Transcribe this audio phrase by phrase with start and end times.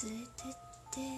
[0.00, 0.52] 連れてっ
[0.90, 1.00] て。
[1.00, 1.10] 連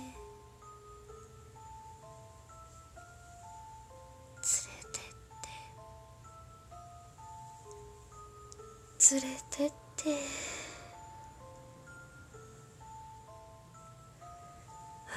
[4.72, 5.12] れてっ
[8.98, 9.14] て。
[9.14, 10.18] 連れてって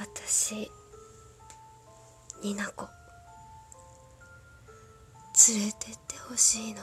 [0.00, 0.70] 私
[2.42, 2.86] になこ
[5.48, 6.82] 連れてってほしいの。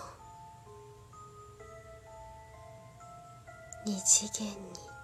[3.85, 4.94] 二次元に。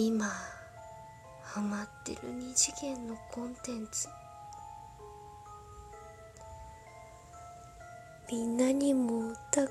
[0.00, 0.30] 今
[1.42, 4.06] ハマってる二次元のコンテンツ。
[8.30, 9.66] みんなにもた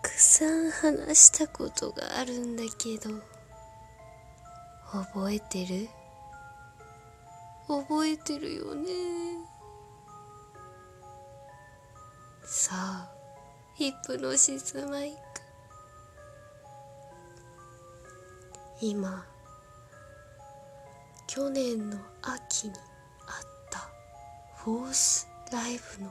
[0.00, 3.10] くさん話したことがあるんだけど
[4.90, 5.90] 覚えてる？
[7.68, 8.88] 覚えてるよね。
[12.46, 13.10] さあ
[13.74, 15.18] ヒプノシスマイク。
[18.80, 19.26] 今
[21.32, 22.80] 去年の秋にあっ
[23.70, 23.88] た
[24.56, 26.10] フォースライブの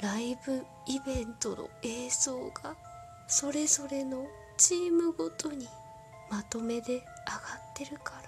[0.00, 2.74] ライブイベントの映像が
[3.28, 4.24] それぞれの
[4.56, 5.68] チームごとに
[6.30, 7.02] まとめで上がっ
[7.74, 8.22] てるから。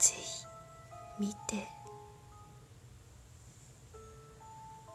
[0.00, 0.44] ぜひ
[1.20, 1.68] 見て。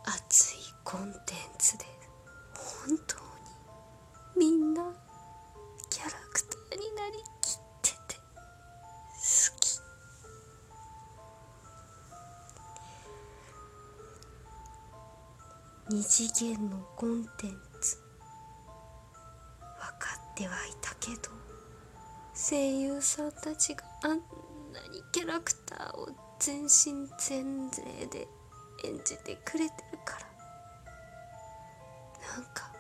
[0.03, 1.85] 熱いコンテンツで。
[2.53, 3.18] 本当
[15.91, 17.97] 二次元のコンテンツ。
[19.57, 21.31] 分かってはいたけど
[22.35, 24.21] 声優さんたちがあんなに
[25.11, 28.27] キャラクターを全身全霊で
[28.85, 30.29] 演じてくれてるから。
[32.35, 32.71] なんか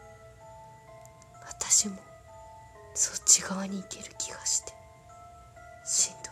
[1.47, 1.95] 私も
[2.93, 4.73] そっち側に行ける気がして
[5.83, 6.23] しんどい。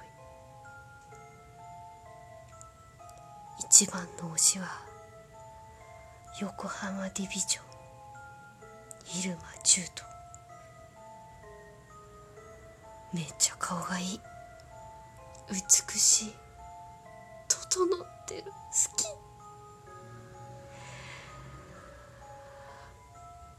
[3.68, 4.68] 一番の推しは
[6.40, 7.66] 横浜ディビジョン。
[9.24, 10.06] 入間中斗
[13.12, 14.20] めっちゃ顔がいい。
[15.50, 15.58] 美
[15.98, 16.34] しい。
[17.48, 18.44] 整ってる。
[18.44, 18.52] 好
[18.96, 19.06] き。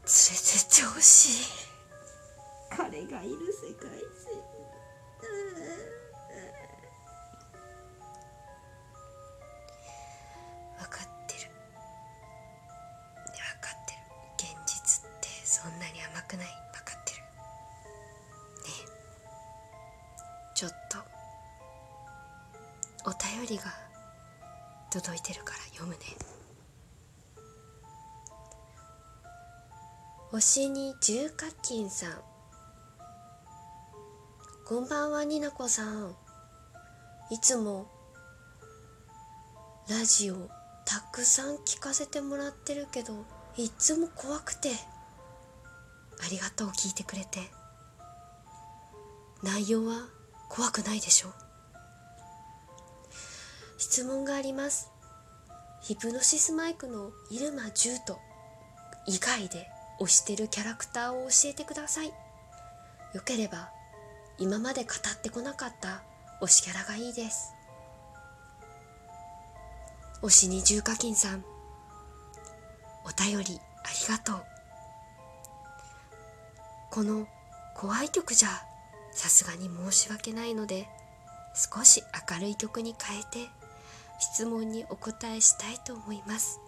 [0.05, 1.45] 連れてってほしい。
[2.69, 4.39] 彼がいる世界線
[16.19, 16.47] んなに甘くない。
[16.47, 17.19] 分かってる。
[17.19, 18.89] ね
[20.55, 20.97] ちょっと。
[23.05, 23.63] お便りが
[24.89, 25.99] 届いてるから読むね。
[30.31, 32.11] 星に重課金さん。
[34.67, 36.15] こんばんはになこさん。
[37.31, 37.87] いつも
[39.89, 40.49] ラジオ
[40.85, 43.25] たくさん聞かせてもらってるけど
[43.57, 44.69] いっつも怖くて。
[46.21, 47.39] ありがとう聞いてくれて。
[49.41, 50.07] 内容は
[50.49, 51.33] 怖くないでしょう。
[53.77, 54.89] 質問があります。
[55.81, 58.19] ヒプノシスマイクの入間ジュート
[59.07, 59.69] 以外で
[60.01, 62.07] 推してるキャラクターを教えてください。
[62.07, 63.69] よければ
[64.37, 66.03] 今まで語ってこなかった
[66.41, 67.53] 推しキャラがいいです。
[70.21, 71.45] 推しに重課金さん。
[73.05, 74.58] お便りありがとう。
[76.91, 77.27] この
[77.75, 78.49] 怖い曲じゃ
[79.11, 80.87] さすがに申し訳ないので
[81.53, 83.49] 少し明るい曲に変えて
[84.19, 86.59] 質問にお答えしたいと思います。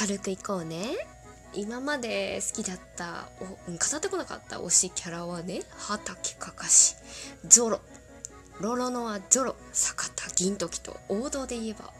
[0.00, 0.82] 明るくいこうね。
[1.54, 6.96] 今まで好きだったお語ってこなかった推しキャラはね畑かかし
[7.46, 7.80] ゾロ。
[8.60, 11.92] ロロノアゾロ坂田銀時と王道で言えば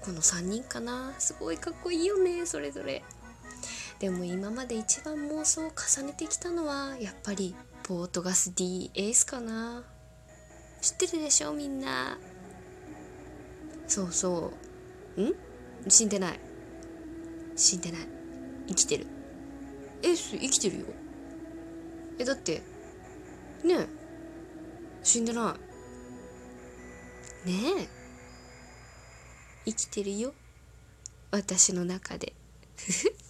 [0.00, 1.14] この3人かな。
[1.18, 3.02] すごいかっこいいよねそれぞれ。
[4.00, 7.54] でも今まで一番妄想を重ねてきたのはやっぱり
[7.84, 9.82] ポートガス D エースかな。
[10.82, 12.18] 知ってるでしょみんな。
[13.86, 14.52] そうそ
[15.16, 15.22] う。
[15.22, 15.34] ん？
[15.88, 16.40] 死んでない。
[17.56, 18.00] 死んでない。
[18.68, 19.06] 生きてる。
[20.02, 20.86] エース生きてるよ。
[22.18, 22.62] えだって
[23.64, 23.86] ねえ。
[25.02, 25.73] 死んでない。
[27.44, 27.88] ねえ。
[29.66, 30.32] 生きてるよ。
[31.30, 32.32] 私の中で。